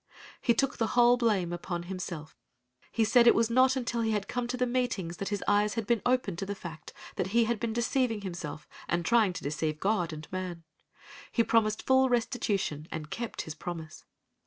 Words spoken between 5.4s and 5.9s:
eyes had